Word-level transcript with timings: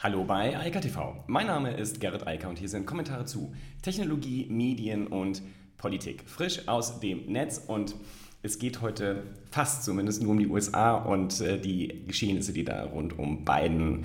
Hallo 0.00 0.22
bei 0.22 0.56
Eika 0.56 0.78
TV. 0.78 1.24
Mein 1.26 1.48
Name 1.48 1.72
ist 1.72 2.00
Gerrit 2.00 2.24
Eiker 2.24 2.48
und 2.48 2.56
hier 2.56 2.68
sind 2.68 2.86
Kommentare 2.86 3.24
zu 3.24 3.52
Technologie, 3.82 4.46
Medien 4.48 5.08
und 5.08 5.42
Politik. 5.76 6.22
Frisch 6.24 6.68
aus 6.68 7.00
dem 7.00 7.26
Netz 7.26 7.64
und 7.66 7.96
es 8.44 8.60
geht 8.60 8.80
heute 8.80 9.24
fast 9.50 9.82
zumindest 9.82 10.22
nur 10.22 10.30
um 10.30 10.38
die 10.38 10.46
USA 10.46 10.94
und 10.94 11.40
äh, 11.40 11.58
die 11.58 12.04
Geschehnisse, 12.06 12.52
die 12.52 12.64
da 12.64 12.84
rund 12.84 13.18
um 13.18 13.44
Biden 13.44 14.04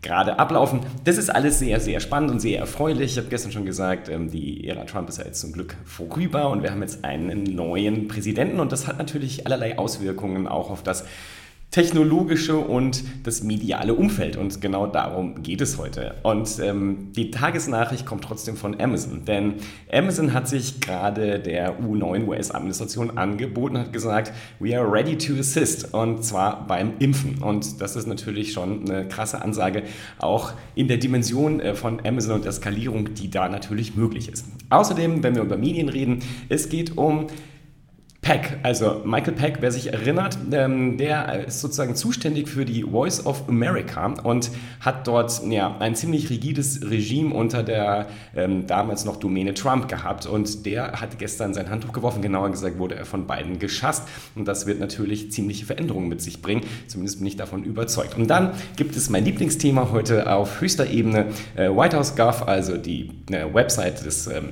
gerade 0.00 0.38
ablaufen. 0.38 0.80
Das 1.04 1.18
ist 1.18 1.28
alles 1.28 1.58
sehr, 1.58 1.78
sehr 1.78 2.00
spannend 2.00 2.30
und 2.30 2.40
sehr 2.40 2.58
erfreulich. 2.58 3.12
Ich 3.12 3.18
habe 3.18 3.28
gestern 3.28 3.52
schon 3.52 3.66
gesagt, 3.66 4.08
ähm, 4.08 4.30
die 4.30 4.66
Ära 4.66 4.84
Trump 4.84 5.10
ist 5.10 5.18
ja 5.18 5.26
jetzt 5.26 5.42
zum 5.42 5.52
Glück 5.52 5.76
vorüber 5.84 6.48
und 6.48 6.62
wir 6.62 6.70
haben 6.70 6.80
jetzt 6.80 7.04
einen 7.04 7.42
neuen 7.42 8.08
Präsidenten 8.08 8.60
und 8.60 8.72
das 8.72 8.86
hat 8.86 8.96
natürlich 8.96 9.44
allerlei 9.44 9.76
Auswirkungen 9.76 10.48
auch 10.48 10.70
auf 10.70 10.82
das 10.82 11.04
technologische 11.74 12.56
und 12.56 13.02
das 13.24 13.42
mediale 13.42 13.94
Umfeld. 13.94 14.36
Und 14.36 14.60
genau 14.60 14.86
darum 14.86 15.42
geht 15.42 15.60
es 15.60 15.76
heute. 15.76 16.14
Und 16.22 16.60
ähm, 16.60 17.08
die 17.16 17.32
Tagesnachricht 17.32 18.06
kommt 18.06 18.22
trotzdem 18.22 18.54
von 18.56 18.80
Amazon. 18.80 19.24
Denn 19.24 19.54
Amazon 19.92 20.32
hat 20.32 20.46
sich 20.46 20.80
gerade 20.80 21.40
der 21.40 21.80
U9 21.80 22.28
US-Administration 22.28 23.18
angeboten, 23.18 23.76
hat 23.76 23.92
gesagt, 23.92 24.32
we 24.60 24.78
are 24.78 24.88
ready 24.88 25.18
to 25.18 25.34
assist. 25.34 25.92
Und 25.92 26.24
zwar 26.24 26.64
beim 26.68 26.92
Impfen. 27.00 27.42
Und 27.42 27.80
das 27.80 27.96
ist 27.96 28.06
natürlich 28.06 28.52
schon 28.52 28.88
eine 28.88 29.08
krasse 29.08 29.42
Ansage, 29.42 29.82
auch 30.20 30.52
in 30.76 30.86
der 30.86 30.98
Dimension 30.98 31.58
äh, 31.58 31.74
von 31.74 31.98
Amazon 32.06 32.36
und 32.36 32.44
der 32.44 32.52
Skalierung, 32.52 33.14
die 33.14 33.30
da 33.30 33.48
natürlich 33.48 33.96
möglich 33.96 34.28
ist. 34.28 34.46
Außerdem, 34.70 35.24
wenn 35.24 35.34
wir 35.34 35.42
über 35.42 35.56
Medien 35.56 35.88
reden, 35.88 36.20
es 36.48 36.68
geht 36.68 36.96
um 36.96 37.26
Peck, 38.24 38.58
also 38.62 39.02
Michael 39.04 39.34
Peck, 39.34 39.58
wer 39.60 39.70
sich 39.70 39.92
erinnert, 39.92 40.38
ähm, 40.50 40.96
der 40.96 41.44
ist 41.46 41.60
sozusagen 41.60 41.94
zuständig 41.94 42.48
für 42.48 42.64
die 42.64 42.82
Voice 42.82 43.26
of 43.26 43.46
America 43.50 44.14
und 44.22 44.50
hat 44.80 45.06
dort 45.06 45.42
ja, 45.50 45.76
ein 45.78 45.94
ziemlich 45.94 46.30
rigides 46.30 46.80
Regime 46.90 47.34
unter 47.34 47.62
der 47.62 48.06
ähm, 48.34 48.66
damals 48.66 49.04
noch 49.04 49.16
Domäne 49.16 49.52
Trump 49.52 49.88
gehabt. 49.88 50.24
Und 50.24 50.64
der 50.64 50.92
hat 51.02 51.18
gestern 51.18 51.52
sein 51.52 51.68
Handtuch 51.68 51.92
geworfen, 51.92 52.22
genauer 52.22 52.48
gesagt 52.48 52.78
wurde 52.78 52.94
er 52.94 53.04
von 53.04 53.26
beiden 53.26 53.58
geschasst. 53.58 54.08
Und 54.34 54.48
das 54.48 54.66
wird 54.66 54.80
natürlich 54.80 55.30
ziemliche 55.30 55.66
Veränderungen 55.66 56.08
mit 56.08 56.22
sich 56.22 56.40
bringen, 56.40 56.62
zumindest 56.86 57.18
bin 57.18 57.26
ich 57.26 57.36
davon 57.36 57.62
überzeugt. 57.62 58.16
Und 58.16 58.28
dann 58.28 58.52
gibt 58.76 58.96
es 58.96 59.10
mein 59.10 59.26
Lieblingsthema 59.26 59.90
heute 59.92 60.32
auf 60.32 60.62
höchster 60.62 60.88
Ebene, 60.88 61.26
äh, 61.56 61.68
White 61.68 61.98
House 61.98 62.16
Gov, 62.16 62.48
also 62.48 62.78
die 62.78 63.10
äh, 63.30 63.52
Website 63.52 64.02
des 64.06 64.28
ähm, 64.28 64.48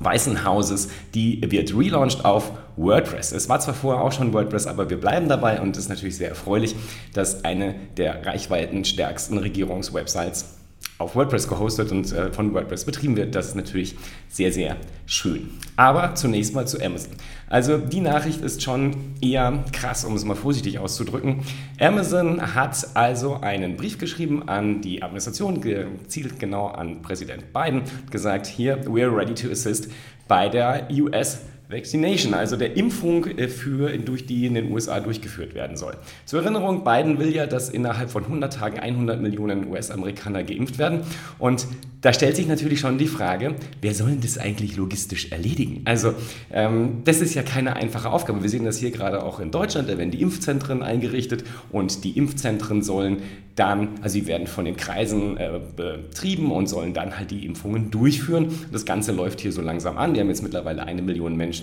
Weißen 0.00 0.44
Hauses, 0.44 0.88
die 1.14 1.40
wird 1.50 1.76
relaunched 1.76 2.24
auf 2.24 2.52
WordPress. 2.76 3.32
Es 3.32 3.48
war 3.48 3.60
zwar 3.60 3.74
vorher 3.74 4.02
auch 4.02 4.12
schon 4.12 4.32
WordPress, 4.32 4.66
aber 4.66 4.88
wir 4.88 4.98
bleiben 4.98 5.28
dabei 5.28 5.60
und 5.60 5.76
es 5.76 5.84
ist 5.84 5.88
natürlich 5.90 6.16
sehr 6.16 6.30
erfreulich, 6.30 6.74
dass 7.12 7.44
eine 7.44 7.74
der 7.96 8.24
reichweitenstärksten 8.24 9.38
Regierungswebsites 9.38 10.54
auf 10.98 11.16
WordPress 11.16 11.48
gehostet 11.48 11.90
und 11.90 12.12
äh, 12.12 12.30
von 12.30 12.54
WordPress 12.54 12.84
betrieben 12.84 13.16
wird. 13.16 13.34
Das 13.34 13.48
ist 13.48 13.56
natürlich 13.56 13.96
sehr, 14.28 14.52
sehr 14.52 14.76
schön. 15.06 15.50
Aber 15.76 16.14
zunächst 16.14 16.54
mal 16.54 16.68
zu 16.68 16.80
Amazon. 16.80 17.12
Also 17.48 17.78
die 17.78 18.00
Nachricht 18.00 18.40
ist 18.42 18.62
schon 18.62 19.14
eher 19.20 19.64
krass, 19.72 20.04
um 20.04 20.14
es 20.14 20.24
mal 20.24 20.36
vorsichtig 20.36 20.78
auszudrücken. 20.78 21.42
Amazon 21.80 22.54
hat 22.54 22.88
also 22.94 23.40
einen 23.40 23.76
Brief 23.76 23.98
geschrieben 23.98 24.48
an 24.48 24.80
die 24.82 25.02
Administration, 25.02 25.60
gezielt 25.60 26.38
genau 26.38 26.68
an 26.68 27.02
Präsident 27.02 27.52
Biden, 27.52 27.82
gesagt, 28.10 28.46
hier, 28.46 28.84
we're 28.84 29.14
ready 29.14 29.34
to 29.34 29.50
assist 29.50 29.90
bei 30.28 30.48
der 30.48 30.88
US 30.90 31.40
Vaccination, 31.68 32.34
also 32.34 32.56
der 32.56 32.76
Impfung, 32.76 33.26
äh, 33.26 33.48
für, 33.48 33.96
durch 33.98 34.26
die 34.26 34.46
in 34.46 34.54
den 34.54 34.70
USA 34.70 35.00
durchgeführt 35.00 35.54
werden 35.54 35.76
soll. 35.76 35.96
Zur 36.26 36.42
Erinnerung, 36.42 36.84
Biden 36.84 37.18
will 37.18 37.34
ja, 37.34 37.46
dass 37.46 37.70
innerhalb 37.70 38.10
von 38.10 38.24
100 38.24 38.52
Tagen 38.52 38.78
100 38.78 39.20
Millionen 39.20 39.68
US-Amerikaner 39.68 40.44
geimpft 40.44 40.78
werden. 40.78 41.00
Und 41.38 41.66
da 42.04 42.12
stellt 42.12 42.36
sich 42.36 42.46
natürlich 42.46 42.80
schon 42.80 42.98
die 42.98 43.06
Frage, 43.06 43.54
wer 43.80 43.94
soll 43.94 44.16
das 44.16 44.36
eigentlich 44.36 44.76
logistisch 44.76 45.32
erledigen? 45.32 45.80
Also 45.86 46.12
ähm, 46.52 47.00
das 47.04 47.22
ist 47.22 47.32
ja 47.32 47.42
keine 47.42 47.76
einfache 47.76 48.10
Aufgabe. 48.10 48.42
Wir 48.42 48.50
sehen 48.50 48.66
das 48.66 48.76
hier 48.76 48.90
gerade 48.90 49.22
auch 49.22 49.40
in 49.40 49.50
Deutschland, 49.50 49.88
da 49.88 49.96
werden 49.96 50.10
die 50.10 50.20
Impfzentren 50.20 50.82
eingerichtet 50.82 51.44
und 51.72 52.04
die 52.04 52.18
Impfzentren 52.18 52.82
sollen 52.82 53.22
dann, 53.56 53.90
also 54.02 54.14
sie 54.14 54.26
werden 54.26 54.46
von 54.46 54.64
den 54.64 54.76
Kreisen 54.76 55.36
äh, 55.36 55.60
betrieben 55.76 56.50
und 56.50 56.66
sollen 56.66 56.92
dann 56.92 57.16
halt 57.16 57.30
die 57.30 57.46
Impfungen 57.46 57.90
durchführen. 57.90 58.48
Das 58.72 58.84
Ganze 58.84 59.12
läuft 59.12 59.40
hier 59.40 59.52
so 59.52 59.62
langsam 59.62 59.96
an. 59.96 60.14
Wir 60.14 60.22
haben 60.22 60.28
jetzt 60.28 60.42
mittlerweile 60.42 60.82
eine 60.82 61.02
Million 61.02 61.36
Menschen 61.36 61.53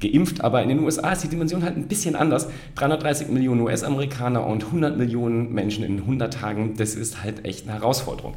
geimpft, 0.00 0.42
aber 0.42 0.62
in 0.62 0.68
den 0.68 0.80
USA 0.80 1.12
ist 1.12 1.24
die 1.24 1.28
Dimension 1.28 1.62
halt 1.62 1.76
ein 1.76 1.88
bisschen 1.88 2.16
anders. 2.16 2.48
330 2.76 3.28
Millionen 3.28 3.60
US-Amerikaner 3.62 4.46
und 4.46 4.64
100 4.64 4.96
Millionen 4.96 5.52
Menschen 5.52 5.84
in 5.84 6.00
100 6.00 6.32
Tagen, 6.32 6.74
das 6.76 6.94
ist 6.94 7.22
halt 7.22 7.44
echt 7.44 7.68
eine 7.68 7.78
Herausforderung. 7.78 8.34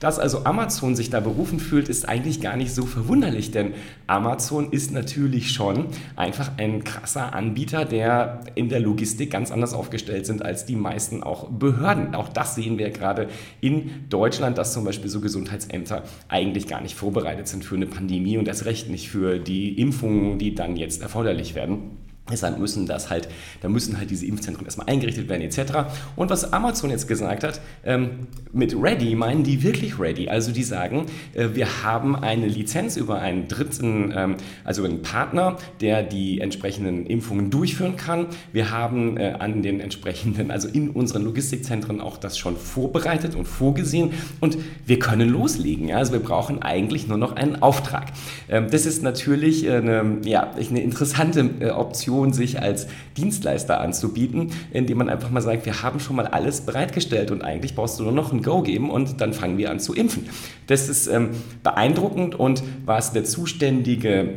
Dass 0.00 0.18
also 0.18 0.44
Amazon 0.44 0.96
sich 0.96 1.10
da 1.10 1.20
berufen 1.20 1.60
fühlt, 1.60 1.90
ist 1.90 2.08
eigentlich 2.08 2.40
gar 2.40 2.56
nicht 2.56 2.74
so 2.74 2.86
verwunderlich, 2.86 3.50
denn 3.50 3.74
Amazon 4.06 4.72
ist 4.72 4.92
natürlich 4.92 5.52
schon 5.52 5.88
einfach 6.16 6.52
ein 6.56 6.84
krasser 6.84 7.34
Anbieter, 7.34 7.84
der 7.84 8.40
in 8.54 8.70
der 8.70 8.80
Logistik 8.80 9.30
ganz 9.30 9.50
anders 9.50 9.74
aufgestellt 9.74 10.24
sind 10.24 10.42
als 10.42 10.64
die 10.64 10.74
meisten 10.74 11.22
auch 11.22 11.50
Behörden. 11.50 12.14
Auch 12.14 12.30
das 12.30 12.54
sehen 12.54 12.78
wir 12.78 12.88
gerade 12.88 13.28
in 13.60 13.90
Deutschland, 14.08 14.56
dass 14.56 14.72
zum 14.72 14.84
Beispiel 14.84 15.10
so 15.10 15.20
Gesundheitsämter 15.20 16.02
eigentlich 16.28 16.66
gar 16.66 16.80
nicht 16.80 16.94
vorbereitet 16.94 17.46
sind 17.46 17.62
für 17.62 17.76
eine 17.76 17.86
Pandemie 17.86 18.38
und 18.38 18.48
das 18.48 18.64
Recht 18.64 18.88
nicht 18.88 19.10
für 19.10 19.38
die 19.38 19.78
Impfungen, 19.78 20.38
die 20.38 20.54
dann 20.54 20.76
jetzt 20.76 21.02
erforderlich 21.02 21.54
werden. 21.54 22.09
Deshalb 22.30 22.58
müssen 22.58 22.86
das 22.86 23.10
halt, 23.10 23.28
da 23.60 23.68
müssen 23.68 23.98
halt 23.98 24.10
diese 24.10 24.26
Impfzentren 24.26 24.64
erstmal 24.64 24.88
eingerichtet 24.88 25.28
werden 25.28 25.42
etc. 25.42 25.90
Und 26.16 26.30
was 26.30 26.52
Amazon 26.52 26.90
jetzt 26.90 27.08
gesagt 27.08 27.44
hat, 27.44 27.60
ähm, 27.84 28.26
mit 28.52 28.74
Ready 28.74 29.14
meinen 29.14 29.42
die 29.42 29.62
wirklich 29.62 29.98
Ready. 29.98 30.28
Also 30.28 30.52
die 30.52 30.62
sagen, 30.62 31.06
äh, 31.34 31.48
wir 31.54 31.82
haben 31.82 32.16
eine 32.16 32.46
Lizenz 32.46 32.96
über 32.96 33.20
einen 33.20 33.48
dritten, 33.48 34.12
ähm, 34.14 34.36
also 34.64 34.84
einen 34.84 35.02
Partner, 35.02 35.56
der 35.80 36.02
die 36.02 36.40
entsprechenden 36.40 37.06
Impfungen 37.06 37.50
durchführen 37.50 37.96
kann. 37.96 38.26
Wir 38.52 38.70
haben 38.70 39.16
äh, 39.16 39.34
an 39.38 39.62
den 39.62 39.80
entsprechenden, 39.80 40.50
also 40.50 40.68
in 40.68 40.90
unseren 40.90 41.24
Logistikzentren 41.24 42.00
auch 42.00 42.16
das 42.16 42.38
schon 42.38 42.56
vorbereitet 42.56 43.34
und 43.34 43.46
vorgesehen 43.46 44.12
und 44.40 44.58
wir 44.86 44.98
können 44.98 45.28
loslegen. 45.28 45.88
Ja? 45.88 45.98
Also 45.98 46.12
wir 46.12 46.20
brauchen 46.20 46.62
eigentlich 46.62 47.08
nur 47.08 47.18
noch 47.18 47.32
einen 47.36 47.62
Auftrag. 47.62 48.06
Ähm, 48.48 48.68
das 48.70 48.86
ist 48.86 49.02
natürlich 49.02 49.68
eine, 49.70 50.18
ja, 50.24 50.50
eine 50.52 50.82
interessante 50.82 51.50
äh, 51.60 51.70
Option 51.70 52.19
Option, 52.20 52.32
sich 52.32 52.60
als 52.60 52.86
Dienstleister 53.16 53.80
anzubieten, 53.80 54.52
indem 54.72 54.98
man 54.98 55.08
einfach 55.08 55.30
mal 55.30 55.40
sagt, 55.40 55.66
wir 55.66 55.82
haben 55.82 56.00
schon 56.00 56.16
mal 56.16 56.26
alles 56.26 56.62
bereitgestellt 56.62 57.30
und 57.30 57.42
eigentlich 57.42 57.74
brauchst 57.74 57.98
du 57.98 58.04
nur 58.04 58.12
noch 58.12 58.32
ein 58.32 58.42
Go 58.42 58.62
geben 58.62 58.90
und 58.90 59.20
dann 59.20 59.32
fangen 59.32 59.58
wir 59.58 59.70
an 59.70 59.80
zu 59.80 59.94
impfen. 59.94 60.28
Das 60.66 60.88
ist 60.88 61.06
ähm, 61.06 61.30
beeindruckend 61.62 62.34
und 62.34 62.62
was 62.84 63.12
der 63.12 63.24
zuständige 63.24 64.34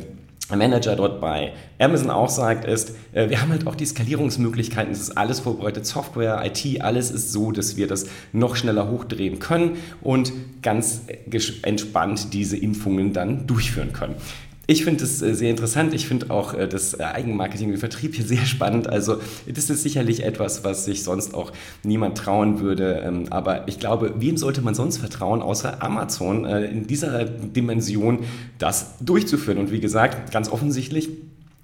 Manager 0.50 0.94
dort 0.94 1.22
bei 1.22 1.52
Amazon 1.78 2.10
auch 2.10 2.28
sagt, 2.28 2.66
ist, 2.66 2.94
äh, 3.12 3.30
wir 3.30 3.40
haben 3.40 3.50
halt 3.50 3.66
auch 3.66 3.74
die 3.74 3.86
Skalierungsmöglichkeiten, 3.86 4.92
es 4.92 5.00
ist 5.00 5.16
alles 5.16 5.40
vorbereitet, 5.40 5.86
Software, 5.86 6.42
IT, 6.44 6.82
alles 6.82 7.10
ist 7.10 7.32
so, 7.32 7.50
dass 7.50 7.76
wir 7.76 7.86
das 7.86 8.06
noch 8.32 8.54
schneller 8.56 8.90
hochdrehen 8.90 9.38
können 9.38 9.78
und 10.02 10.32
ganz 10.60 11.02
entspannt 11.62 12.34
diese 12.34 12.58
Impfungen 12.58 13.14
dann 13.14 13.46
durchführen 13.46 13.92
können. 13.94 14.16
Ich 14.66 14.84
finde 14.84 15.04
es 15.04 15.20
äh, 15.20 15.34
sehr 15.34 15.50
interessant. 15.50 15.92
Ich 15.92 16.08
finde 16.08 16.30
auch 16.30 16.54
äh, 16.54 16.66
das 16.66 16.94
äh, 16.94 17.02
Eigenmarketing 17.02 17.70
und 17.70 17.78
Vertrieb 17.78 18.14
hier 18.14 18.24
sehr 18.26 18.46
spannend. 18.46 18.88
Also 18.88 19.18
das 19.46 19.68
ist 19.70 19.82
sicherlich 19.82 20.24
etwas, 20.24 20.64
was 20.64 20.84
sich 20.84 21.02
sonst 21.02 21.34
auch 21.34 21.52
niemand 21.82 22.16
trauen 22.16 22.60
würde. 22.60 23.02
Ähm, 23.04 23.26
aber 23.30 23.68
ich 23.68 23.78
glaube, 23.78 24.14
wem 24.18 24.36
sollte 24.36 24.62
man 24.62 24.74
sonst 24.74 24.98
vertrauen, 24.98 25.42
außer 25.42 25.82
Amazon 25.82 26.44
in 26.44 26.86
dieser 26.86 27.24
Dimension 27.24 28.20
das 28.58 28.94
durchzuführen? 29.00 29.58
Und 29.58 29.70
wie 29.70 29.80
gesagt, 29.80 30.32
ganz 30.32 30.50
offensichtlich 30.50 31.10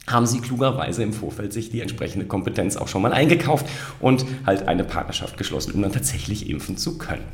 haben 0.07 0.27
sie 0.27 0.41
klugerweise 0.41 1.03
im 1.03 1.13
Vorfeld 1.13 1.53
sich 1.53 1.71
die 1.71 1.81
entsprechende 1.81 2.27
Kompetenz 2.27 2.77
auch 2.77 2.89
schon 2.89 3.03
mal 3.03 3.13
eingekauft 3.13 3.67
und 4.01 4.25
halt 4.47 4.67
eine 4.69 4.85
Partnerschaft 4.85 5.37
geschlossen, 5.37 5.73
um 5.73 5.83
dann 5.83 5.93
tatsächlich 5.93 6.49
impfen 6.49 6.77
zu 6.77 6.99
können. 6.99 7.25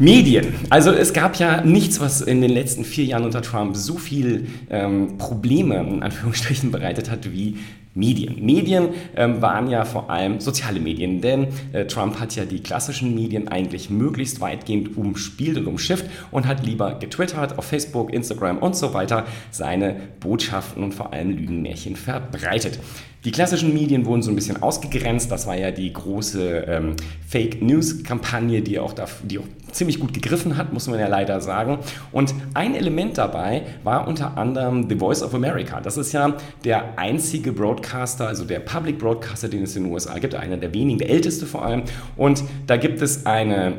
Medien. 0.00 0.54
Also 0.70 0.92
es 0.92 1.12
gab 1.12 1.36
ja 1.36 1.60
nichts, 1.60 2.00
was 2.00 2.22
in 2.22 2.40
den 2.40 2.50
letzten 2.50 2.84
vier 2.84 3.04
Jahren 3.04 3.24
unter 3.24 3.42
Trump 3.42 3.76
so 3.76 3.98
viel 3.98 4.46
ähm, 4.70 5.18
Probleme 5.18 5.76
in 5.76 6.02
Anführungsstrichen 6.02 6.70
bereitet 6.70 7.10
hat 7.10 7.30
wie 7.30 7.58
Medien. 7.94 8.44
Medien 8.44 8.90
ähm, 9.16 9.42
waren 9.42 9.68
ja 9.68 9.84
vor 9.84 10.10
allem 10.10 10.38
soziale 10.38 10.78
Medien, 10.78 11.20
denn 11.20 11.48
äh, 11.72 11.86
Trump 11.86 12.20
hat 12.20 12.36
ja 12.36 12.44
die 12.44 12.60
klassischen 12.60 13.14
Medien 13.14 13.48
eigentlich 13.48 13.90
möglichst 13.90 14.40
weitgehend 14.40 14.96
umspielt 14.96 15.58
und 15.58 15.66
umschifft 15.66 16.06
und 16.30 16.46
hat 16.46 16.64
lieber 16.64 16.94
getwittert, 16.94 17.58
auf 17.58 17.64
Facebook, 17.64 18.12
Instagram 18.12 18.58
und 18.58 18.76
so 18.76 18.94
weiter 18.94 19.26
seine 19.50 19.96
Botschaften 20.20 20.84
und 20.84 20.94
vor 20.94 21.12
allem 21.12 21.30
Lügenmärchen 21.30 21.96
verbreitet. 21.96 22.78
Die 23.24 23.32
klassischen 23.32 23.74
Medien 23.74 24.06
wurden 24.06 24.22
so 24.22 24.30
ein 24.30 24.34
bisschen 24.34 24.62
ausgegrenzt. 24.62 25.30
Das 25.30 25.46
war 25.46 25.54
ja 25.54 25.70
die 25.70 25.92
große 25.92 26.64
ähm, 26.66 26.96
Fake 27.28 27.60
News-Kampagne, 27.60 28.62
die 28.62 28.70
die 28.70 29.38
auch 29.38 29.44
ziemlich 29.72 30.00
gut 30.00 30.14
gegriffen 30.14 30.56
hat, 30.56 30.72
muss 30.72 30.88
man 30.88 30.98
ja 30.98 31.06
leider 31.06 31.40
sagen. 31.42 31.80
Und 32.12 32.34
ein 32.54 32.74
Element 32.74 33.18
dabei 33.18 33.62
war 33.84 34.08
unter 34.08 34.38
anderem 34.38 34.88
The 34.88 34.96
Voice 34.96 35.22
of 35.22 35.34
America. 35.34 35.80
Das 35.82 35.98
ist 35.98 36.12
ja 36.12 36.34
der 36.64 36.98
einzige 36.98 37.52
Broadcaster, 37.80 38.28
also 38.28 38.44
der 38.44 38.60
Public 38.60 38.98
Broadcaster, 38.98 39.48
den 39.48 39.62
es 39.62 39.74
in 39.76 39.84
den 39.84 39.92
USA 39.92 40.18
gibt, 40.18 40.34
einer 40.34 40.56
der 40.56 40.72
wenigen, 40.74 40.98
der 40.98 41.10
älteste 41.10 41.46
vor 41.46 41.64
allem. 41.64 41.82
Und 42.16 42.44
da 42.66 42.76
gibt 42.76 43.00
es 43.00 43.26
eine 43.26 43.74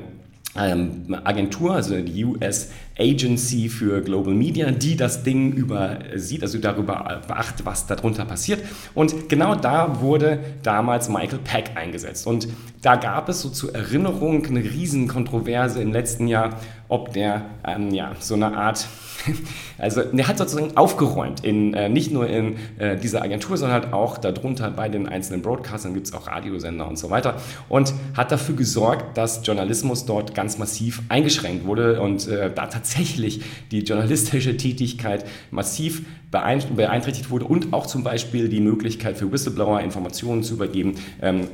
ähm, 0.56 1.16
Agentur, 1.24 1.76
also 1.76 2.02
die 2.02 2.26
US 2.26 2.72
Agency 3.00 3.70
für 3.70 4.02
Global 4.02 4.34
Media, 4.34 4.72
die 4.72 4.98
das 4.98 5.24
Ding 5.24 5.54
übersieht, 5.54 6.42
also 6.42 6.58
darüber 6.58 7.22
beachtet, 7.28 7.66
was 7.66 7.88
darunter 7.88 8.26
passiert. 8.26 8.62
Und 8.94 9.30
genau 9.30 9.56
da 9.56 10.02
wurde 10.02 10.40
damals 10.64 11.08
Michael 11.08 11.40
Peck 11.44 11.72
eingesetzt. 11.76 12.28
Und 12.28 12.48
da 12.82 12.96
gab 12.96 13.30
es 13.30 13.42
so 13.42 13.50
zur 13.50 13.74
Erinnerung 13.74 14.46
eine 14.46 14.64
riesen 14.64 15.08
Kontroverse 15.08 15.82
im 15.82 15.94
letzten 15.94 16.28
Jahr, 16.28 16.60
ob 16.90 17.14
der 17.14 17.46
ähm, 17.66 17.94
ja, 17.94 18.12
so 18.20 18.34
eine 18.34 18.56
Art 18.58 18.88
also 19.78 20.02
der 20.02 20.28
hat 20.28 20.38
sozusagen 20.38 20.76
aufgeräumt, 20.78 21.44
in, 21.44 21.74
äh, 21.74 21.90
nicht 21.90 22.12
nur 22.12 22.28
in 22.28 22.56
äh, 22.78 22.98
dieser 22.98 23.22
Agentur, 23.22 23.58
sondern 23.58 23.82
halt 23.82 23.94
auch 23.94 24.18
darunter 24.18 24.70
bei 24.72 24.90
den 24.90 25.08
einzelnen 25.08 25.42
Broadcastern. 25.42 25.94
Gibt 25.94 26.08
es 26.08 26.14
auch 26.14 26.28
Radiosender 26.28 26.88
und 26.88 26.98
so 26.98 27.10
weiter. 27.10 27.36
Und 27.70 27.94
hat 28.16 28.32
dafür 28.32 28.56
gesorgt, 28.56 29.18
dass 29.18 29.46
Journalismus 29.46 30.06
dort 30.06 30.36
ganz 30.36 30.58
massiv 30.58 31.02
eingeschränkt 31.10 31.66
wurde 31.66 32.02
und 32.02 32.28
äh, 32.28 32.52
da 32.54 32.68
tatsächlich 32.68 33.42
die 33.72 33.80
journalistische 33.80 34.58
Tätigkeit 34.58 35.26
massiv 35.50 36.04
beeinträchtigt 36.32 37.30
wurde 37.30 37.46
und 37.46 37.74
auch 37.74 37.86
zum 37.86 38.04
Beispiel 38.04 38.48
die 38.48 38.62
Möglichkeit 38.62 39.18
für 39.18 39.32
Whistleblower 39.32 39.82
Informationen 39.82 40.44
zu 40.44 40.54
übergeben 40.54 40.96
ähm, 41.22 41.48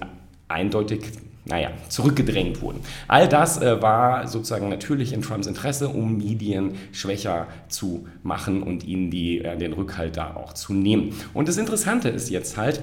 eindeutig 0.48 1.02
naja, 1.48 1.72
zurückgedrängt 1.90 2.62
wurden. 2.62 2.82
All 3.08 3.28
das 3.28 3.62
äh, 3.62 3.82
war 3.82 4.28
sozusagen 4.28 4.70
natürlich 4.70 5.14
in 5.14 5.22
Trumps 5.22 5.48
Interesse, 5.48 5.90
um 5.90 6.18
Medien 6.18 6.76
schwächer 6.92 7.48
zu 7.70 8.08
machen 8.24 8.64
und 8.64 8.84
ihnen 8.86 9.10
die, 9.10 9.40
äh, 9.40 9.58
den 9.58 9.74
Rückhalt 9.74 10.18
da 10.18 10.36
auch 10.36 10.54
zu 10.54 10.74
nehmen. 10.74 11.14
Und 11.34 11.48
das 11.48 11.58
Interessante 11.58 12.10
ist 12.10 12.30
jetzt 12.30 12.58
halt, 12.58 12.82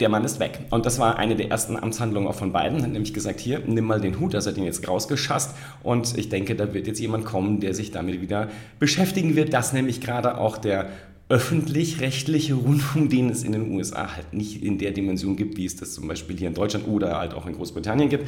der 0.00 0.08
Mann 0.08 0.24
ist 0.24 0.38
weg. 0.38 0.60
Und 0.70 0.86
das 0.86 1.00
war 1.00 1.16
eine 1.16 1.34
der 1.34 1.50
ersten 1.50 1.76
Amtshandlungen 1.76 2.28
auch 2.28 2.34
von 2.34 2.52
beiden. 2.52 2.82
Hat 2.82 2.90
nämlich 2.90 3.12
gesagt, 3.12 3.40
hier, 3.40 3.60
nimm 3.66 3.84
mal 3.84 4.00
den 4.00 4.20
Hut, 4.20 4.34
also 4.34 4.50
hat 4.50 4.56
ihn 4.56 4.64
jetzt 4.64 4.86
rausgeschasst. 4.86 5.56
Und 5.82 6.16
ich 6.16 6.28
denke, 6.28 6.54
da 6.54 6.72
wird 6.72 6.86
jetzt 6.86 7.00
jemand 7.00 7.24
kommen, 7.24 7.58
der 7.58 7.74
sich 7.74 7.90
damit 7.90 8.20
wieder 8.20 8.48
beschäftigen 8.78 9.34
wird, 9.34 9.52
dass 9.52 9.72
nämlich 9.72 10.00
gerade 10.00 10.38
auch 10.38 10.56
der 10.56 10.90
öffentlich-rechtliche 11.28 12.54
Rundfunk, 12.54 13.10
den 13.10 13.28
es 13.28 13.42
in 13.42 13.52
den 13.52 13.72
USA 13.72 14.16
halt 14.16 14.32
nicht 14.32 14.62
in 14.62 14.78
der 14.78 14.92
Dimension 14.92 15.36
gibt, 15.36 15.56
wie 15.56 15.66
es 15.66 15.76
das 15.76 15.92
zum 15.92 16.08
Beispiel 16.08 16.36
hier 16.36 16.48
in 16.48 16.54
Deutschland 16.54 16.86
oder 16.86 17.18
halt 17.18 17.34
auch 17.34 17.46
in 17.46 17.54
Großbritannien 17.54 18.08
gibt, 18.08 18.26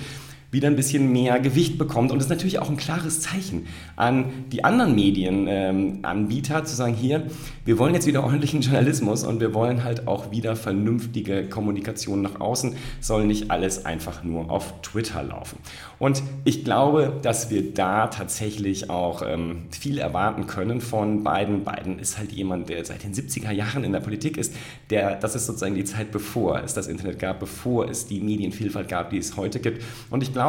wieder 0.50 0.68
ein 0.68 0.76
bisschen 0.76 1.12
mehr 1.12 1.38
Gewicht 1.38 1.78
bekommt. 1.78 2.10
Und 2.10 2.18
das 2.18 2.26
ist 2.26 2.30
natürlich 2.30 2.58
auch 2.58 2.68
ein 2.68 2.76
klares 2.76 3.20
Zeichen 3.20 3.66
an 3.96 4.26
die 4.50 4.64
anderen 4.64 4.94
Medienanbieter 4.94 6.58
ähm, 6.58 6.64
zu 6.66 6.74
sagen, 6.74 6.94
hier, 6.94 7.26
wir 7.64 7.78
wollen 7.78 7.94
jetzt 7.94 8.06
wieder 8.06 8.24
ordentlichen 8.24 8.60
Journalismus 8.60 9.22
und 9.24 9.40
wir 9.40 9.54
wollen 9.54 9.84
halt 9.84 10.08
auch 10.08 10.32
wieder 10.32 10.56
vernünftige 10.56 11.44
Kommunikation 11.44 12.20
nach 12.22 12.40
außen, 12.40 12.74
soll 13.00 13.26
nicht 13.26 13.50
alles 13.50 13.84
einfach 13.86 14.24
nur 14.24 14.50
auf 14.50 14.80
Twitter 14.82 15.22
laufen. 15.22 15.58
Und 15.98 16.22
ich 16.44 16.64
glaube, 16.64 17.12
dass 17.22 17.50
wir 17.50 17.72
da 17.72 18.08
tatsächlich 18.08 18.90
auch 18.90 19.22
ähm, 19.24 19.66
viel 19.70 19.98
erwarten 19.98 20.46
können 20.46 20.80
von 20.80 21.22
Biden. 21.22 21.64
Biden 21.64 21.98
ist 21.98 22.18
halt 22.18 22.32
jemand, 22.32 22.70
der 22.70 22.84
seit 22.84 23.04
den 23.04 23.14
70er 23.14 23.52
Jahren 23.52 23.84
in 23.84 23.92
der 23.92 24.00
Politik 24.00 24.36
ist. 24.36 24.54
Der, 24.88 25.14
das 25.16 25.36
ist 25.36 25.46
sozusagen 25.46 25.74
die 25.74 25.84
Zeit, 25.84 26.10
bevor 26.10 26.60
es 26.64 26.74
das 26.74 26.88
Internet 26.88 27.18
gab, 27.18 27.38
bevor 27.38 27.88
es 27.88 28.06
die 28.06 28.20
Medienvielfalt 28.20 28.88
gab, 28.88 29.10
die 29.10 29.18
es 29.18 29.36
heute 29.36 29.60
gibt. 29.60 29.84
Und 30.08 30.22
ich 30.22 30.32
glaube, 30.32 30.39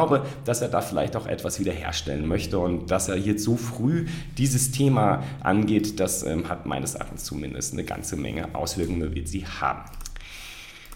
dass 0.44 0.60
er 0.62 0.68
da 0.68 0.80
vielleicht 0.80 1.16
auch 1.16 1.26
etwas 1.26 1.60
wiederherstellen 1.60 2.26
möchte 2.26 2.58
und 2.58 2.90
dass 2.90 3.08
er 3.08 3.16
jetzt 3.16 3.44
so 3.44 3.56
früh 3.56 4.06
dieses 4.38 4.70
Thema 4.70 5.22
angeht, 5.42 6.00
das 6.00 6.22
ähm, 6.22 6.48
hat 6.48 6.66
meines 6.66 6.94
Erachtens 6.94 7.24
zumindest 7.24 7.72
eine 7.72 7.84
ganze 7.84 8.16
Menge 8.16 8.54
Auswirkungen, 8.54 9.14
wird 9.14 9.28
sie 9.28 9.46
haben. 9.46 9.82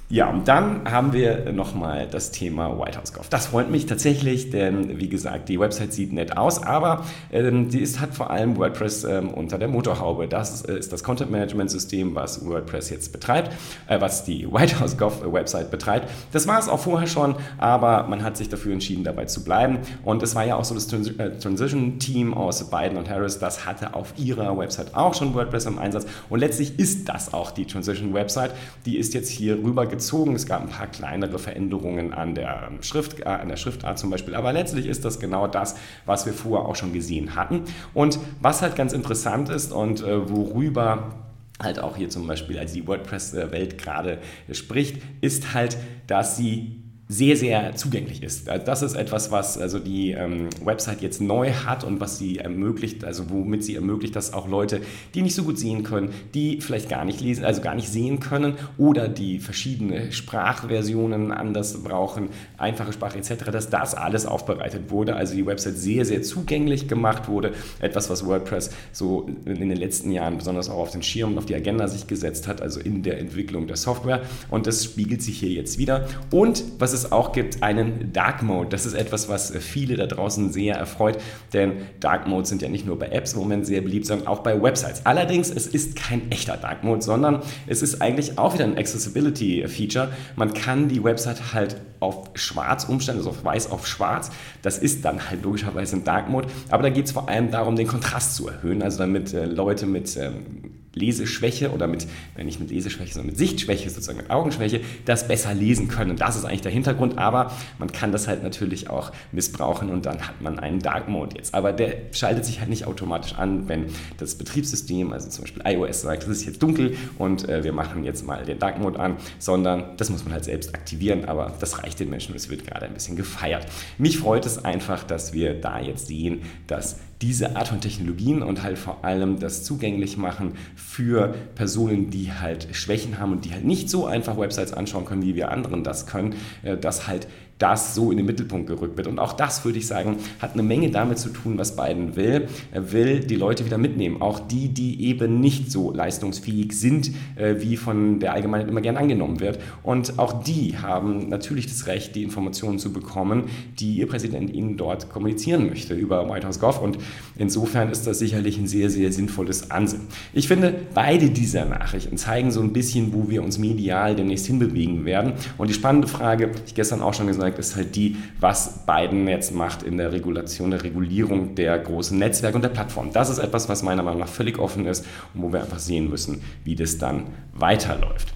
Ja, 0.08 0.30
und 0.30 0.46
dann 0.46 0.88
haben 0.88 1.12
wir 1.12 1.50
nochmal 1.52 2.06
das 2.08 2.30
Thema 2.30 2.78
White 2.78 2.96
House 2.96 3.12
Golf. 3.12 3.28
Das 3.28 3.46
freut 3.46 3.70
mich 3.72 3.86
tatsächlich, 3.86 4.50
denn 4.50 5.00
wie 5.00 5.08
gesagt, 5.08 5.48
die 5.48 5.58
Website 5.58 5.92
sieht 5.92 6.12
nett 6.12 6.36
aus, 6.36 6.62
aber 6.62 7.04
ähm, 7.32 7.70
die 7.70 7.80
ist, 7.80 7.98
hat 7.98 8.14
vor 8.14 8.30
allem 8.30 8.56
WordPress 8.56 9.02
ähm, 9.02 9.30
unter 9.30 9.58
der 9.58 9.66
Motorhaube. 9.66 10.28
Das 10.28 10.54
ist, 10.54 10.66
ist 10.66 10.92
das 10.92 11.02
Content 11.02 11.32
Management 11.32 11.72
System, 11.72 12.14
was 12.14 12.46
WordPress 12.46 12.90
jetzt 12.90 13.10
betreibt, 13.10 13.50
äh, 13.88 14.00
was 14.00 14.22
die 14.22 14.46
White 14.52 14.78
House 14.78 14.96
Golf 14.96 15.22
Website 15.24 15.72
betreibt. 15.72 16.08
Das 16.30 16.46
war 16.46 16.60
es 16.60 16.68
auch 16.68 16.78
vorher 16.78 17.08
schon, 17.08 17.34
aber 17.58 18.06
man 18.06 18.22
hat 18.22 18.36
sich 18.36 18.48
dafür 18.48 18.74
entschieden, 18.74 19.02
dabei 19.02 19.24
zu 19.24 19.42
bleiben. 19.42 19.78
Und 20.04 20.22
es 20.22 20.36
war 20.36 20.44
ja 20.44 20.54
auch 20.54 20.64
so 20.64 20.76
das 20.76 20.86
Trans 20.86 21.08
äh, 21.18 21.36
Transition 21.40 21.98
Team 21.98 22.32
aus 22.32 22.70
Biden 22.70 22.96
und 22.96 23.10
Harris, 23.10 23.40
das 23.40 23.66
hatte 23.66 23.94
auf 23.94 24.14
ihrer 24.16 24.56
Website 24.56 24.94
auch 24.94 25.14
schon 25.14 25.34
WordPress 25.34 25.66
im 25.66 25.80
Einsatz. 25.80 26.06
Und 26.28 26.38
letztlich 26.38 26.78
ist 26.78 27.08
das 27.08 27.34
auch 27.34 27.50
die 27.50 27.64
Transition 27.64 28.14
Website. 28.14 28.52
Die 28.84 28.98
ist 28.98 29.12
jetzt 29.12 29.30
hier 29.30 29.56
rüber 29.56 29.95
gezogen. 29.96 30.34
Es 30.34 30.46
gab 30.46 30.62
ein 30.62 30.68
paar 30.68 30.86
kleinere 30.86 31.38
Veränderungen 31.38 32.12
an 32.12 32.34
der, 32.34 32.68
ähm, 32.70 32.82
Schrift, 32.82 33.20
äh, 33.20 33.24
an 33.24 33.48
der 33.48 33.56
Schriftart 33.56 33.98
zum 33.98 34.10
Beispiel, 34.10 34.34
aber 34.34 34.52
letztlich 34.52 34.86
ist 34.86 35.04
das 35.04 35.18
genau 35.18 35.46
das, 35.46 35.76
was 36.04 36.26
wir 36.26 36.32
vorher 36.32 36.68
auch 36.68 36.76
schon 36.76 36.92
gesehen 36.92 37.34
hatten. 37.34 37.62
Und 37.94 38.18
was 38.40 38.62
halt 38.62 38.76
ganz 38.76 38.92
interessant 38.92 39.48
ist 39.48 39.72
und 39.72 40.02
äh, 40.02 40.30
worüber 40.30 41.14
halt 41.62 41.78
auch 41.78 41.96
hier 41.96 42.10
zum 42.10 42.26
Beispiel 42.26 42.58
als 42.58 42.72
die 42.72 42.86
WordPress-Welt 42.86 43.78
gerade 43.78 44.18
spricht, 44.52 45.02
ist 45.22 45.54
halt, 45.54 45.78
dass 46.06 46.36
sie 46.36 46.82
sehr, 47.08 47.36
sehr 47.36 47.76
zugänglich 47.76 48.22
ist. 48.22 48.48
Das 48.48 48.82
ist 48.82 48.94
etwas, 48.94 49.30
was 49.30 49.58
also 49.58 49.78
die 49.78 50.10
ähm, 50.10 50.48
Website 50.64 51.02
jetzt 51.02 51.20
neu 51.20 51.52
hat 51.52 51.84
und 51.84 52.00
was 52.00 52.18
sie 52.18 52.38
ermöglicht, 52.38 53.04
also 53.04 53.30
womit 53.30 53.62
sie 53.62 53.76
ermöglicht, 53.76 54.16
dass 54.16 54.32
auch 54.32 54.48
Leute, 54.48 54.80
die 55.14 55.22
nicht 55.22 55.36
so 55.36 55.44
gut 55.44 55.56
sehen 55.56 55.84
können, 55.84 56.10
die 56.34 56.60
vielleicht 56.60 56.88
gar 56.88 57.04
nicht 57.04 57.20
lesen, 57.20 57.44
also 57.44 57.62
gar 57.62 57.76
nicht 57.76 57.88
sehen 57.88 58.18
können 58.18 58.54
oder 58.76 59.06
die 59.06 59.38
verschiedene 59.38 60.10
Sprachversionen 60.10 61.30
anders 61.30 61.80
brauchen, 61.84 62.28
einfache 62.58 62.92
Sprache 62.92 63.18
etc., 63.18 63.52
dass 63.52 63.70
das 63.70 63.94
alles 63.94 64.26
aufbereitet 64.26 64.90
wurde. 64.90 65.14
Also 65.14 65.36
die 65.36 65.46
Website 65.46 65.78
sehr, 65.78 66.04
sehr 66.04 66.22
zugänglich 66.22 66.88
gemacht 66.88 67.28
wurde. 67.28 67.52
Etwas, 67.78 68.10
was 68.10 68.26
WordPress 68.26 68.70
so 68.90 69.30
in 69.44 69.68
den 69.68 69.76
letzten 69.76 70.10
Jahren 70.10 70.38
besonders 70.38 70.68
auch 70.68 70.78
auf 70.78 70.90
den 70.90 71.04
Schirm 71.04 71.32
und 71.32 71.38
auf 71.38 71.46
die 71.46 71.54
Agenda 71.54 71.86
sich 71.86 72.08
gesetzt 72.08 72.48
hat, 72.48 72.60
also 72.60 72.80
in 72.80 73.04
der 73.04 73.18
Entwicklung 73.20 73.68
der 73.68 73.76
Software. 73.76 74.22
Und 74.50 74.66
das 74.66 74.82
spiegelt 74.82 75.22
sich 75.22 75.38
hier 75.38 75.50
jetzt 75.50 75.78
wieder. 75.78 76.08
Und 76.32 76.64
was 76.80 76.95
es 76.96 77.12
auch 77.12 77.32
gibt, 77.32 77.62
einen 77.62 78.12
Dark 78.12 78.42
Mode. 78.42 78.68
Das 78.70 78.86
ist 78.86 78.94
etwas, 78.94 79.28
was 79.28 79.50
viele 79.56 79.96
da 79.96 80.06
draußen 80.06 80.52
sehr 80.52 80.76
erfreut, 80.76 81.18
denn 81.52 81.72
Dark 82.00 82.26
Modes 82.26 82.48
sind 82.48 82.62
ja 82.62 82.68
nicht 82.68 82.86
nur 82.86 82.98
bei 82.98 83.08
Apps 83.08 83.34
im 83.34 83.40
Moment 83.40 83.66
sehr 83.66 83.80
beliebt, 83.80 84.06
sondern 84.06 84.26
auch 84.26 84.40
bei 84.40 84.60
Websites. 84.60 85.04
Allerdings, 85.04 85.50
es 85.50 85.66
ist 85.66 85.96
kein 85.96 86.30
echter 86.30 86.56
Dark 86.56 86.84
Mode, 86.84 87.02
sondern 87.02 87.42
es 87.66 87.82
ist 87.82 88.00
eigentlich 88.02 88.38
auch 88.38 88.54
wieder 88.54 88.64
ein 88.64 88.76
Accessibility-Feature. 88.76 90.10
Man 90.36 90.54
kann 90.54 90.88
die 90.88 91.02
Website 91.02 91.52
halt 91.52 91.76
auf 92.00 92.30
schwarz 92.34 92.84
umstellen, 92.84 93.18
also 93.18 93.30
auf 93.30 93.44
weiß 93.44 93.70
auf 93.70 93.86
schwarz. 93.86 94.30
Das 94.62 94.78
ist 94.78 95.04
dann 95.04 95.30
halt 95.30 95.42
logischerweise 95.42 95.96
ein 95.96 96.04
Dark 96.04 96.28
Mode, 96.28 96.48
aber 96.70 96.82
da 96.82 96.90
geht 96.90 97.06
es 97.06 97.12
vor 97.12 97.28
allem 97.28 97.50
darum, 97.50 97.76
den 97.76 97.86
Kontrast 97.86 98.36
zu 98.36 98.48
erhöhen, 98.48 98.82
also 98.82 98.98
damit 98.98 99.32
äh, 99.32 99.46
Leute 99.46 99.86
mit 99.86 100.16
ähm, 100.16 100.75
Leseschwäche 100.96 101.70
oder 101.72 101.86
mit, 101.86 102.06
nicht 102.42 102.58
mit 102.58 102.70
Leseschwäche, 102.70 103.12
sondern 103.12 103.28
mit 103.28 103.38
Sichtschwäche, 103.38 103.88
sozusagen 103.90 104.18
mit 104.18 104.30
Augenschwäche, 104.30 104.80
das 105.04 105.28
besser 105.28 105.54
lesen 105.54 105.88
können. 105.88 106.16
Das 106.16 106.36
ist 106.36 106.44
eigentlich 106.44 106.62
der 106.62 106.72
Hintergrund, 106.72 107.18
aber 107.18 107.52
man 107.78 107.92
kann 107.92 108.12
das 108.12 108.26
halt 108.26 108.42
natürlich 108.42 108.88
auch 108.88 109.12
missbrauchen 109.30 109.90
und 109.90 110.06
dann 110.06 110.26
hat 110.26 110.40
man 110.40 110.58
einen 110.58 110.80
Dark 110.80 111.08
Mode 111.08 111.36
jetzt. 111.36 111.54
Aber 111.54 111.72
der 111.72 111.96
schaltet 112.12 112.46
sich 112.46 112.60
halt 112.60 112.70
nicht 112.70 112.86
automatisch 112.86 113.34
an, 113.34 113.68
wenn 113.68 113.86
das 114.16 114.36
Betriebssystem, 114.36 115.12
also 115.12 115.28
zum 115.28 115.44
Beispiel 115.44 115.62
iOS 115.66 116.00
sagt, 116.00 116.22
es 116.22 116.28
ist 116.30 116.46
jetzt 116.46 116.62
dunkel 116.62 116.96
und 117.18 117.46
äh, 117.48 117.62
wir 117.62 117.74
machen 117.74 118.02
jetzt 118.04 118.26
mal 118.26 118.44
den 118.44 118.58
Dark 118.58 118.78
Mode 118.78 118.98
an, 118.98 119.18
sondern 119.38 119.96
das 119.98 120.08
muss 120.08 120.24
man 120.24 120.32
halt 120.32 120.44
selbst 120.44 120.74
aktivieren, 120.74 121.26
aber 121.26 121.54
das 121.60 121.82
reicht 121.82 122.00
den 122.00 122.08
Menschen 122.08 122.32
und 122.32 122.36
es 122.36 122.48
wird 122.48 122.66
gerade 122.66 122.86
ein 122.86 122.94
bisschen 122.94 123.16
gefeiert. 123.16 123.66
Mich 123.98 124.18
freut 124.18 124.46
es 124.46 124.64
einfach, 124.64 125.04
dass 125.04 125.34
wir 125.34 125.54
da 125.60 125.78
jetzt 125.78 126.06
sehen, 126.06 126.42
dass 126.66 126.98
diese 127.22 127.56
Art 127.56 127.68
von 127.68 127.80
Technologien 127.80 128.42
und 128.42 128.62
halt 128.62 128.78
vor 128.78 129.04
allem 129.04 129.38
das 129.38 129.64
zugänglich 129.64 130.16
machen 130.16 130.52
für 130.74 131.34
Personen, 131.54 132.10
die 132.10 132.32
halt 132.32 132.68
Schwächen 132.72 133.18
haben 133.18 133.32
und 133.32 133.44
die 133.44 133.52
halt 133.52 133.64
nicht 133.64 133.88
so 133.88 134.06
einfach 134.06 134.38
Websites 134.38 134.72
anschauen 134.72 135.04
können, 135.04 135.22
wie 135.22 135.34
wir 135.34 135.50
anderen 135.50 135.82
das 135.82 136.06
können, 136.06 136.34
äh, 136.62 136.76
dass 136.76 137.06
halt 137.06 137.26
das 137.58 137.94
so 137.94 138.10
in 138.10 138.18
den 138.18 138.26
Mittelpunkt 138.26 138.66
gerückt 138.66 138.96
wird. 138.96 139.06
Und 139.06 139.18
auch 139.18 139.32
das, 139.32 139.64
würde 139.64 139.78
ich 139.78 139.86
sagen, 139.86 140.16
hat 140.40 140.52
eine 140.52 140.62
Menge 140.62 140.90
damit 140.90 141.18
zu 141.18 141.30
tun, 141.30 141.56
was 141.56 141.74
Biden 141.74 142.14
will. 142.16 142.48
Er 142.72 142.92
will 142.92 143.20
die 143.20 143.36
Leute 143.36 143.64
wieder 143.64 143.78
mitnehmen, 143.78 144.20
auch 144.20 144.40
die, 144.40 144.68
die 144.68 145.06
eben 145.06 145.40
nicht 145.40 145.72
so 145.72 145.92
leistungsfähig 145.92 146.72
sind, 146.78 147.12
äh, 147.36 147.56
wie 147.58 147.76
von 147.76 148.20
der 148.20 148.34
Allgemeinheit 148.34 148.68
immer 148.68 148.82
gern 148.82 148.96
angenommen 148.96 149.40
wird. 149.40 149.58
Und 149.82 150.18
auch 150.18 150.42
die 150.42 150.76
haben 150.78 151.28
natürlich 151.28 151.66
das 151.66 151.86
Recht, 151.86 152.14
die 152.14 152.22
Informationen 152.22 152.78
zu 152.78 152.92
bekommen, 152.92 153.44
die 153.78 153.94
ihr 153.96 154.06
Präsident 154.06 154.52
ihnen 154.52 154.76
dort 154.76 155.08
kommunizieren 155.08 155.68
möchte 155.68 155.94
über 155.94 156.28
White 156.28 156.46
House 156.46 156.60
Gov. 156.60 156.82
Und 156.82 156.98
insofern 157.36 157.90
ist 157.90 158.06
das 158.06 158.18
sicherlich 158.18 158.58
ein 158.58 158.66
sehr, 158.66 158.90
sehr 158.90 159.12
sinnvolles 159.12 159.70
Ansinn. 159.70 160.02
Ich 160.34 160.46
finde, 160.46 160.74
beide 160.92 161.30
dieser 161.30 161.64
Nachrichten 161.64 162.18
zeigen 162.18 162.50
so 162.50 162.60
ein 162.60 162.74
bisschen, 162.74 163.14
wo 163.14 163.30
wir 163.30 163.42
uns 163.42 163.58
medial 163.58 164.14
demnächst 164.14 164.46
hinbewegen 164.46 165.06
werden. 165.06 165.32
Und 165.56 165.68
die 165.68 165.74
spannende 165.74 166.08
Frage, 166.08 166.48
die 166.48 166.66
ich 166.66 166.74
gestern 166.74 167.00
auch 167.00 167.14
schon 167.14 167.26
gesagt 167.26 167.45
habe, 167.46 167.60
ist 167.60 167.76
halt 167.76 167.96
die, 167.96 168.16
was 168.40 168.84
Biden 168.86 169.26
jetzt 169.28 169.54
macht 169.54 169.82
in 169.82 169.96
der 169.96 170.12
Regulation, 170.12 170.70
der 170.70 170.82
Regulierung 170.82 171.54
der 171.54 171.78
großen 171.78 172.18
Netzwerke 172.18 172.56
und 172.56 172.62
der 172.62 172.68
Plattformen. 172.70 173.12
Das 173.12 173.28
ist 173.28 173.38
etwas, 173.38 173.68
was 173.68 173.82
meiner 173.82 174.02
Meinung 174.02 174.20
nach 174.20 174.28
völlig 174.28 174.58
offen 174.58 174.86
ist 174.86 175.06
und 175.34 175.42
wo 175.42 175.52
wir 175.52 175.60
einfach 175.60 175.78
sehen 175.78 176.10
müssen, 176.10 176.42
wie 176.64 176.74
das 176.74 176.98
dann 176.98 177.24
weiterläuft. 177.52 178.32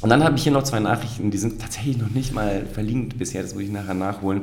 Und 0.00 0.10
dann 0.10 0.22
habe 0.22 0.36
ich 0.36 0.44
hier 0.44 0.52
noch 0.52 0.62
zwei 0.62 0.78
Nachrichten, 0.78 1.32
die 1.32 1.38
sind 1.38 1.60
tatsächlich 1.60 1.98
noch 1.98 2.10
nicht 2.10 2.32
mal 2.32 2.64
verlinkt 2.72 3.18
bisher, 3.18 3.42
das 3.42 3.54
muss 3.54 3.64
ich 3.64 3.70
nachher 3.70 3.94
nachholen. 3.94 4.42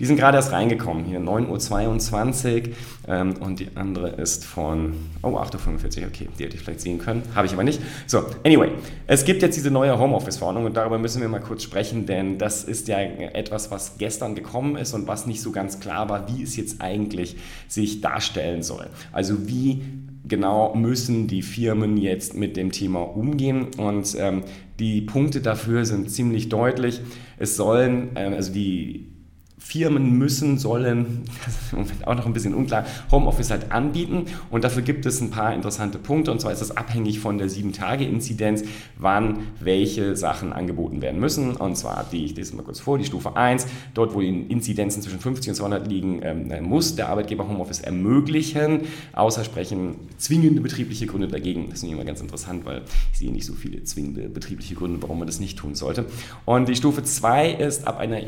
Die 0.00 0.04
sind 0.04 0.16
gerade 0.16 0.36
erst 0.36 0.50
reingekommen, 0.50 1.04
hier 1.04 1.20
9.22 1.20 2.62
Uhr 2.62 2.74
ähm, 3.06 3.34
und 3.38 3.60
die 3.60 3.68
andere 3.76 4.08
ist 4.08 4.44
von, 4.44 4.94
oh, 5.22 5.38
8.45 5.38 6.00
Uhr, 6.00 6.08
okay, 6.08 6.28
die 6.36 6.44
hätte 6.44 6.56
ich 6.56 6.62
vielleicht 6.62 6.80
sehen 6.80 6.98
können, 6.98 7.22
habe 7.36 7.46
ich 7.46 7.52
aber 7.52 7.62
nicht. 7.62 7.80
So, 8.08 8.24
anyway, 8.44 8.72
es 9.06 9.24
gibt 9.24 9.42
jetzt 9.42 9.56
diese 9.56 9.70
neue 9.70 9.96
Homeoffice-Verordnung 9.96 10.64
und 10.64 10.76
darüber 10.76 10.98
müssen 10.98 11.22
wir 11.22 11.28
mal 11.28 11.40
kurz 11.40 11.62
sprechen, 11.62 12.06
denn 12.06 12.38
das 12.38 12.64
ist 12.64 12.88
ja 12.88 12.98
etwas, 12.98 13.70
was 13.70 13.98
gestern 13.98 14.34
gekommen 14.34 14.74
ist 14.74 14.92
und 14.92 15.06
was 15.06 15.26
nicht 15.26 15.40
so 15.40 15.52
ganz 15.52 15.78
klar 15.78 16.08
war, 16.08 16.26
wie 16.34 16.42
es 16.42 16.56
jetzt 16.56 16.80
eigentlich 16.80 17.36
sich 17.68 18.00
darstellen 18.00 18.64
soll. 18.64 18.88
Also 19.12 19.46
wie 19.46 19.82
genau 20.28 20.74
müssen 20.74 21.26
die 21.26 21.42
Firmen 21.42 21.96
jetzt 21.96 22.36
mit 22.36 22.56
dem 22.56 22.72
Thema 22.72 23.00
umgehen. 23.00 23.68
Und 23.76 24.16
ähm, 24.18 24.42
die 24.78 25.00
Punkte 25.00 25.40
dafür 25.40 25.84
sind 25.84 26.10
ziemlich 26.10 26.48
deutlich. 26.48 27.00
Es 27.38 27.56
sollen, 27.56 28.10
ähm, 28.16 28.34
also 28.34 28.52
die 28.52 29.15
Firmen 29.58 30.18
müssen, 30.18 30.58
sollen, 30.58 31.22
das 31.44 31.54
ist 31.54 31.72
im 31.72 31.78
Moment 31.80 32.06
auch 32.06 32.14
noch 32.14 32.26
ein 32.26 32.34
bisschen 32.34 32.54
unklar, 32.54 32.84
Homeoffice 33.10 33.50
halt 33.50 33.72
anbieten. 33.72 34.26
Und 34.50 34.64
dafür 34.64 34.82
gibt 34.82 35.06
es 35.06 35.20
ein 35.20 35.30
paar 35.30 35.54
interessante 35.54 35.98
Punkte. 35.98 36.30
Und 36.30 36.40
zwar 36.40 36.52
ist 36.52 36.60
es 36.60 36.76
abhängig 36.76 37.20
von 37.20 37.38
der 37.38 37.48
7-Tage-Inzidenz, 37.48 38.64
wann 38.98 39.38
welche 39.60 40.14
Sachen 40.14 40.52
angeboten 40.52 41.00
werden 41.00 41.20
müssen. 41.20 41.56
Und 41.56 41.76
zwar, 41.76 42.04
die, 42.12 42.26
ich 42.26 42.36
lese 42.36 42.54
mal 42.54 42.64
kurz 42.64 42.80
vor, 42.80 42.98
die 42.98 43.06
Stufe 43.06 43.34
1, 43.34 43.66
dort 43.94 44.14
wo 44.14 44.20
die 44.20 44.28
Inzidenzen 44.28 45.00
zwischen 45.00 45.20
50 45.20 45.50
und 45.50 45.54
200 45.54 45.88
liegen, 45.88 46.20
ähm, 46.22 46.48
muss 46.62 46.94
der 46.94 47.08
Arbeitgeber 47.08 47.48
Homeoffice 47.48 47.80
ermöglichen. 47.80 48.82
Außer 49.14 49.42
sprechen 49.42 49.96
zwingende 50.18 50.60
betriebliche 50.60 51.06
Gründe 51.06 51.28
dagegen. 51.28 51.70
Das 51.70 51.82
ist 51.82 51.90
immer 51.90 52.04
ganz 52.04 52.20
interessant, 52.20 52.66
weil 52.66 52.82
ich 53.12 53.18
sehe 53.18 53.32
nicht 53.32 53.46
so 53.46 53.54
viele 53.54 53.82
zwingende 53.84 54.28
betriebliche 54.28 54.74
Gründe, 54.74 55.00
warum 55.00 55.18
man 55.18 55.26
das 55.26 55.40
nicht 55.40 55.58
tun 55.58 55.74
sollte. 55.74 56.04
Und 56.44 56.68
die 56.68 56.76
Stufe 56.76 57.02
2 57.02 57.52
ist 57.52 57.86
ab, 57.86 57.98
einer, 57.98 58.18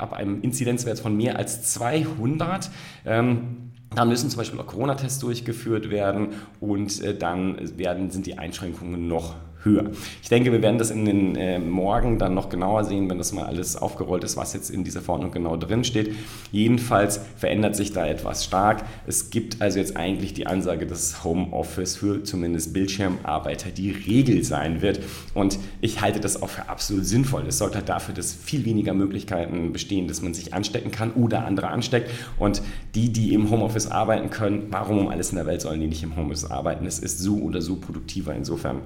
ab 0.00 0.12
einem 0.12 0.42
Inzidenz 0.42 0.63
Inzidenzwert 0.64 0.98
von 0.98 1.16
mehr 1.16 1.36
als 1.36 1.62
200. 1.74 2.70
Ähm, 3.04 3.72
dann 3.94 4.08
müssen 4.08 4.28
zum 4.30 4.38
Beispiel 4.38 4.60
auch 4.60 4.66
Corona-Tests 4.66 5.20
durchgeführt 5.20 5.90
werden 5.90 6.28
und 6.60 7.00
äh, 7.02 7.16
dann 7.16 7.78
werden, 7.78 8.10
sind 8.10 8.26
die 8.26 8.38
Einschränkungen 8.38 9.06
noch 9.06 9.34
höher. 9.64 9.90
Ich 10.22 10.28
denke, 10.28 10.52
wir 10.52 10.62
werden 10.62 10.78
das 10.78 10.90
in 10.90 11.04
den 11.04 11.36
äh, 11.36 11.58
Morgen 11.58 12.18
dann 12.18 12.34
noch 12.34 12.48
genauer 12.48 12.84
sehen, 12.84 13.08
wenn 13.08 13.18
das 13.18 13.32
mal 13.32 13.44
alles 13.44 13.76
aufgerollt 13.76 14.24
ist, 14.24 14.36
was 14.36 14.52
jetzt 14.52 14.70
in 14.70 14.84
dieser 14.84 15.00
Verordnung 15.00 15.30
genau 15.30 15.56
drin 15.56 15.84
steht. 15.84 16.14
Jedenfalls 16.52 17.20
verändert 17.36 17.76
sich 17.76 17.92
da 17.92 18.06
etwas 18.06 18.44
stark. 18.44 18.84
Es 19.06 19.30
gibt 19.30 19.60
also 19.62 19.78
jetzt 19.78 19.96
eigentlich 19.96 20.34
die 20.34 20.46
Ansage, 20.46 20.86
dass 20.86 21.24
Homeoffice 21.24 21.96
für 21.96 22.22
zumindest 22.22 22.72
Bildschirmarbeiter 22.72 23.70
die 23.70 23.90
Regel 23.90 24.44
sein 24.44 24.82
wird. 24.82 25.00
Und 25.34 25.58
ich 25.80 26.00
halte 26.00 26.20
das 26.20 26.42
auch 26.42 26.50
für 26.50 26.68
absolut 26.68 27.06
sinnvoll. 27.06 27.44
Es 27.48 27.58
sorgt 27.58 27.74
halt 27.74 27.88
dafür, 27.88 28.14
dass 28.14 28.32
viel 28.32 28.64
weniger 28.64 28.94
Möglichkeiten 28.94 29.72
bestehen, 29.72 30.08
dass 30.08 30.22
man 30.22 30.34
sich 30.34 30.54
anstecken 30.54 30.90
kann 30.90 31.12
oder 31.12 31.44
andere 31.44 31.68
ansteckt. 31.68 32.10
Und 32.38 32.62
die, 32.94 33.12
die 33.12 33.34
im 33.34 33.50
Homeoffice 33.50 33.86
arbeiten 33.86 34.30
können, 34.30 34.66
warum 34.70 34.98
um 34.98 35.08
alles 35.08 35.30
in 35.30 35.36
der 35.36 35.46
Welt 35.46 35.60
sollen 35.60 35.80
die 35.80 35.86
nicht 35.86 36.02
im 36.02 36.16
Homeoffice 36.16 36.50
arbeiten? 36.50 36.86
Es 36.86 36.98
ist 36.98 37.18
so 37.18 37.38
oder 37.38 37.60
so 37.60 37.76
produktiver 37.76 38.34
insofern 38.34 38.80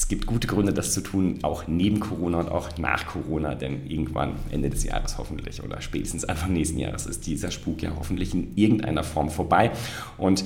es 0.00 0.08
gibt 0.08 0.24
gute 0.24 0.46
Gründe, 0.46 0.72
das 0.72 0.94
zu 0.94 1.02
tun, 1.02 1.40
auch 1.42 1.64
neben 1.66 2.00
Corona 2.00 2.40
und 2.40 2.48
auch 2.50 2.78
nach 2.78 3.06
Corona, 3.06 3.54
denn 3.54 3.86
irgendwann 3.86 4.32
Ende 4.50 4.70
des 4.70 4.82
Jahres 4.82 5.18
hoffentlich 5.18 5.62
oder 5.62 5.82
spätestens 5.82 6.24
Anfang 6.24 6.54
nächsten 6.54 6.78
Jahres 6.78 7.04
ist 7.04 7.26
dieser 7.26 7.50
Spuk 7.50 7.82
ja 7.82 7.92
hoffentlich 7.98 8.32
in 8.32 8.56
irgendeiner 8.56 9.04
Form 9.04 9.28
vorbei 9.28 9.72
und 10.16 10.42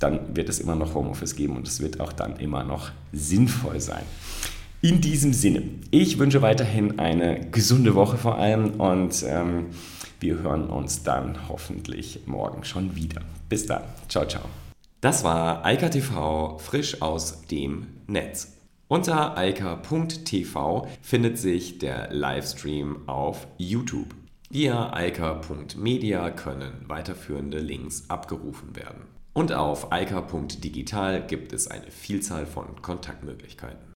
dann 0.00 0.34
wird 0.34 0.48
es 0.48 0.58
immer 0.58 0.74
noch 0.74 0.96
Homeoffice 0.96 1.36
geben 1.36 1.54
und 1.54 1.68
es 1.68 1.80
wird 1.80 2.00
auch 2.00 2.12
dann 2.12 2.34
immer 2.40 2.64
noch 2.64 2.90
sinnvoll 3.12 3.78
sein. 3.78 4.02
In 4.82 5.00
diesem 5.00 5.32
Sinne, 5.32 5.62
ich 5.92 6.18
wünsche 6.18 6.42
weiterhin 6.42 6.98
eine 6.98 7.48
gesunde 7.52 7.94
Woche 7.94 8.16
vor 8.16 8.38
allem 8.38 8.72
und 8.72 9.24
ähm, 9.24 9.66
wir 10.18 10.40
hören 10.40 10.64
uns 10.64 11.04
dann 11.04 11.48
hoffentlich 11.48 12.22
morgen 12.26 12.64
schon 12.64 12.96
wieder. 12.96 13.20
Bis 13.48 13.66
dann. 13.66 13.84
Ciao, 14.08 14.26
ciao. 14.26 14.42
Das 15.00 15.22
war 15.22 15.64
Eika 15.64 15.90
TV 15.90 16.58
frisch 16.58 17.00
aus 17.00 17.42
dem 17.46 17.86
Netz. 18.08 18.55
Unter 18.88 19.36
alka.tv 19.36 20.86
findet 21.02 21.38
sich 21.38 21.78
der 21.78 22.12
Livestream 22.12 23.08
auf 23.08 23.48
YouTube. 23.58 24.14
Via 24.48 24.90
alka.media 24.90 26.30
können 26.30 26.84
weiterführende 26.86 27.58
Links 27.58 28.08
abgerufen 28.08 28.76
werden. 28.76 29.08
Und 29.32 29.52
auf 29.52 29.90
alka.digital 29.90 31.26
gibt 31.26 31.52
es 31.52 31.66
eine 31.66 31.90
Vielzahl 31.90 32.46
von 32.46 32.80
Kontaktmöglichkeiten. 32.80 33.95